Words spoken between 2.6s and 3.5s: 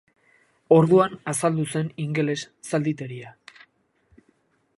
zalditeria.